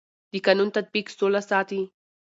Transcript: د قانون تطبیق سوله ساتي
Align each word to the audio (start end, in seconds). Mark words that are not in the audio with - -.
د 0.31 0.33
قانون 0.45 0.69
تطبیق 0.77 1.07
سوله 1.17 1.41
ساتي 1.49 1.81